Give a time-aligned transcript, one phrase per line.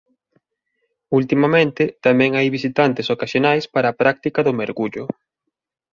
[1.19, 5.03] Ultimamente tamén hai visitantes ocasionais para a práctica do mergullo.